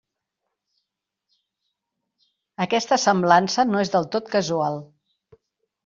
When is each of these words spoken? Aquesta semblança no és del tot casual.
Aquesta 2.67 3.01
semblança 3.07 3.69
no 3.71 3.85
és 3.87 3.97
del 3.97 4.13
tot 4.17 4.37
casual. 4.39 4.85